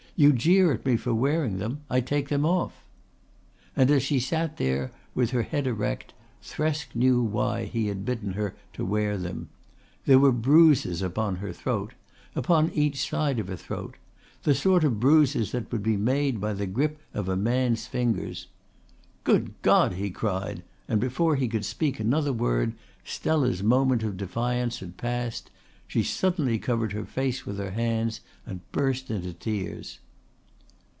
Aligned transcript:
You 0.17 0.33
jeer 0.33 0.71
at 0.71 0.85
me 0.85 0.97
for 0.97 1.15
wearing 1.15 1.57
them. 1.57 1.81
I 1.89 1.99
take 1.99 2.29
them 2.29 2.45
off." 2.45 2.83
And 3.75 3.89
as 3.89 4.03
she 4.03 4.19
sat 4.19 4.57
there 4.57 4.91
with 5.15 5.31
her 5.31 5.41
head 5.41 5.65
erect 5.65 6.13
Thresk 6.43 6.93
knew 6.93 7.23
why 7.23 7.63
he 7.65 7.87
had 7.87 8.05
bidden 8.05 8.33
her 8.33 8.53
to 8.73 8.85
wear 8.85 9.17
them. 9.17 9.49
There 10.05 10.19
were 10.19 10.31
bruises 10.33 11.01
upon 11.01 11.37
her 11.37 11.51
throat 11.51 11.95
upon 12.35 12.71
each 12.73 13.09
side 13.09 13.39
of 13.39 13.47
her 13.47 13.55
throat 13.55 13.95
the 14.43 14.53
sort 14.53 14.83
of 14.83 14.99
bruises 14.99 15.53
which 15.53 15.71
would 15.71 15.81
be 15.81 15.97
made 15.97 16.39
by 16.39 16.53
the 16.53 16.67
grip 16.67 16.99
of 17.15 17.27
a 17.27 17.37
man's 17.37 17.87
fingers. 17.87 18.45
"Good 19.23 19.53
God!" 19.63 19.93
he 19.93 20.11
cried, 20.11 20.61
and 20.87 21.01
before 21.01 21.35
he 21.35 21.47
could 21.47 21.65
speak 21.65 21.99
another 21.99 22.33
word 22.33 22.73
Stella's 23.03 23.63
moment 23.63 24.03
of 24.03 24.17
defiance 24.17 24.83
passed. 24.97 25.49
She 25.87 26.03
suddenly 26.03 26.59
covered 26.59 26.91
her 26.93 27.05
face 27.05 27.43
with 27.43 27.57
her 27.57 27.71
hands 27.71 28.21
and 28.45 28.61
burst 28.71 29.09
into 29.09 29.33
tears. 29.33 29.97